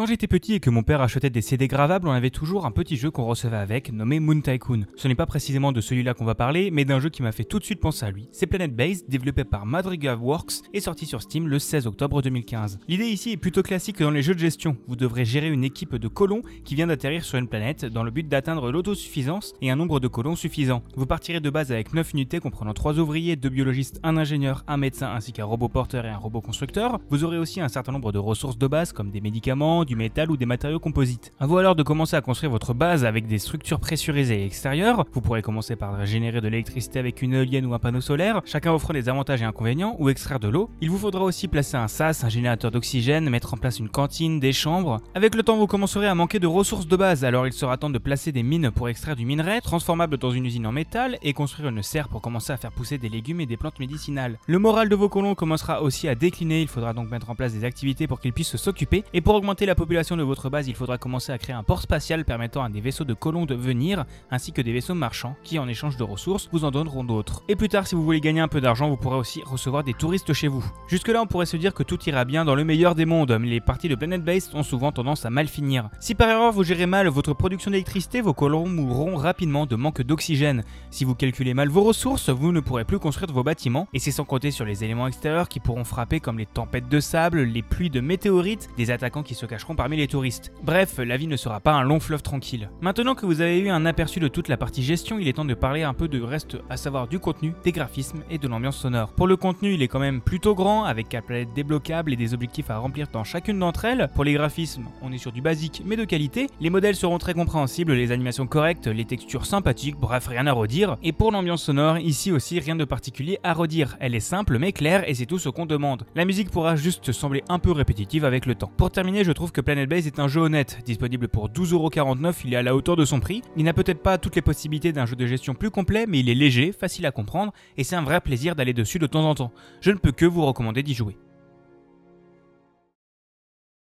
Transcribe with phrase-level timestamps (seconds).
[0.00, 2.70] Quand j'étais petit et que mon père achetait des CD gravables, on avait toujours un
[2.70, 4.86] petit jeu qu'on recevait avec, nommé Moon Tycoon.
[4.96, 7.44] Ce n'est pas précisément de celui-là qu'on va parler, mais d'un jeu qui m'a fait
[7.44, 8.26] tout de suite penser à lui.
[8.32, 12.78] C'est Planet Base, développé par Madrigal Works et sorti sur Steam le 16 octobre 2015.
[12.88, 14.78] L'idée ici est plutôt classique dans les jeux de gestion.
[14.88, 18.10] Vous devrez gérer une équipe de colons qui vient d'atterrir sur une planète dans le
[18.10, 20.82] but d'atteindre l'autosuffisance et un nombre de colons suffisant.
[20.96, 24.78] Vous partirez de base avec 9 unités comprenant 3 ouvriers, 2 biologistes, un ingénieur, un
[24.78, 27.00] médecin ainsi qu'un robot porteur et un robot constructeur.
[27.10, 30.30] Vous aurez aussi un certain nombre de ressources de base comme des médicaments, du métal
[30.30, 31.32] ou des matériaux composites.
[31.40, 35.04] A vous alors de commencer à construire votre base avec des structures pressurisées extérieures.
[35.12, 38.72] Vous pourrez commencer par générer de l'électricité avec une éolienne ou un panneau solaire, chacun
[38.72, 40.70] offrant des avantages et inconvénients, ou extraire de l'eau.
[40.80, 44.38] Il vous faudra aussi placer un SAS, un générateur d'oxygène, mettre en place une cantine,
[44.38, 45.00] des chambres.
[45.16, 47.90] Avec le temps, vous commencerez à manquer de ressources de base, alors il sera temps
[47.90, 51.32] de placer des mines pour extraire du minerai, transformable dans une usine en métal, et
[51.32, 54.38] construire une serre pour commencer à faire pousser des légumes et des plantes médicinales.
[54.46, 57.54] Le moral de vos colons commencera aussi à décliner, il faudra donc mettre en place
[57.54, 60.74] des activités pour qu'ils puissent s'occuper, et pour augmenter la population de votre base, il
[60.74, 64.04] faudra commencer à créer un port spatial permettant à des vaisseaux de colons de venir,
[64.30, 67.42] ainsi que des vaisseaux marchands qui, en échange de ressources, vous en donneront d'autres.
[67.48, 69.94] Et plus tard, si vous voulez gagner un peu d'argent, vous pourrez aussi recevoir des
[69.94, 70.62] touristes chez vous.
[70.86, 73.48] Jusque-là, on pourrait se dire que tout ira bien dans le meilleur des mondes, mais
[73.48, 75.88] les parties de Planet Base ont souvent tendance à mal finir.
[75.98, 80.02] Si par erreur vous gérez mal votre production d'électricité, vos colons mourront rapidement de manque
[80.02, 80.62] d'oxygène.
[80.90, 84.10] Si vous calculez mal vos ressources, vous ne pourrez plus construire vos bâtiments, et c'est
[84.10, 87.62] sans compter sur les éléments extérieurs qui pourront frapper comme les tempêtes de sable, les
[87.62, 89.46] pluies de météorites, des attaquants qui se
[89.76, 90.52] parmi les touristes.
[90.62, 92.70] Bref, la vie ne sera pas un long fleuve tranquille.
[92.80, 95.44] Maintenant que vous avez eu un aperçu de toute la partie gestion, il est temps
[95.44, 98.78] de parler un peu de reste, à savoir du contenu, des graphismes et de l'ambiance
[98.78, 99.12] sonore.
[99.12, 102.34] Pour le contenu, il est quand même plutôt grand, avec 4 planètes débloquables et des
[102.34, 104.10] objectifs à remplir dans chacune d'entre elles.
[104.14, 106.48] Pour les graphismes, on est sur du basique mais de qualité.
[106.60, 110.96] Les modèles seront très compréhensibles, les animations correctes, les textures sympathiques, bref, rien à redire.
[111.02, 113.96] Et pour l'ambiance sonore, ici aussi rien de particulier à redire.
[114.00, 116.04] Elle est simple mais claire et c'est tout ce qu'on demande.
[116.14, 118.70] La musique pourra juste sembler un peu répétitive avec le temps.
[118.76, 120.78] Pour terminer, je que Planet Base est un jeu honnête.
[120.84, 123.42] Disponible pour 12,49€, il est à la hauteur de son prix.
[123.56, 126.28] Il n'a peut-être pas toutes les possibilités d'un jeu de gestion plus complet, mais il
[126.28, 129.34] est léger, facile à comprendre et c'est un vrai plaisir d'aller dessus de temps en
[129.34, 129.52] temps.
[129.80, 131.16] Je ne peux que vous recommander d'y jouer.